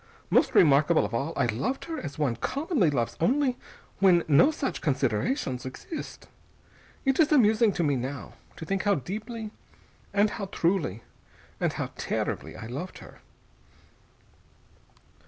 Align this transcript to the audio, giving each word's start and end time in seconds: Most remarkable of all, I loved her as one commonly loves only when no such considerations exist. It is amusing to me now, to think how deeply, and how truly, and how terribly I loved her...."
Most 0.31 0.55
remarkable 0.55 1.05
of 1.05 1.13
all, 1.13 1.31
I 1.35 1.45
loved 1.45 1.85
her 1.85 1.99
as 1.99 2.17
one 2.17 2.35
commonly 2.35 2.89
loves 2.89 3.15
only 3.21 3.55
when 3.99 4.23
no 4.27 4.49
such 4.49 4.81
considerations 4.81 5.63
exist. 5.63 6.27
It 7.05 7.19
is 7.19 7.31
amusing 7.31 7.71
to 7.73 7.83
me 7.83 7.95
now, 7.97 8.33
to 8.55 8.65
think 8.65 8.81
how 8.81 8.95
deeply, 8.95 9.51
and 10.11 10.31
how 10.31 10.45
truly, 10.45 11.03
and 11.59 11.73
how 11.73 11.91
terribly 11.99 12.55
I 12.55 12.65
loved 12.65 12.97
her...." 12.97 13.19